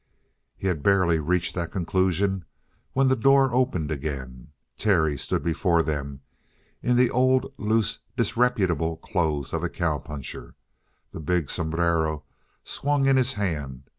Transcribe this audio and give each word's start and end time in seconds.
He 0.57 0.65
had 0.65 0.81
barely 0.81 1.19
reached 1.19 1.53
that 1.53 1.69
conclusion 1.71 2.45
when 2.93 3.07
the 3.07 3.15
door 3.15 3.53
opened 3.53 3.91
again. 3.91 4.47
Terry 4.75 5.15
stood 5.15 5.43
before 5.43 5.83
them 5.83 6.21
in 6.81 6.95
the 6.97 7.11
old, 7.11 7.53
loose, 7.59 7.99
disreputable 8.17 8.97
clothes 8.97 9.53
of 9.53 9.63
a 9.63 9.69
cow 9.69 9.99
puncher. 9.99 10.55
The 11.11 11.19
big 11.19 11.51
sombrero 11.51 12.23
swung 12.63 13.05
in 13.05 13.15
his 13.15 13.33
hand. 13.33 13.89